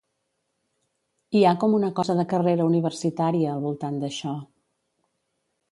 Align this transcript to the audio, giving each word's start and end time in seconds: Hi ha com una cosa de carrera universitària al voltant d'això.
Hi 1.39 1.43
ha 1.45 1.51
com 1.65 1.75
una 1.81 1.91
cosa 1.99 2.15
de 2.21 2.25
carrera 2.33 2.67
universitària 2.71 3.53
al 3.57 3.63
voltant 3.69 4.01
d'això. 4.05 4.37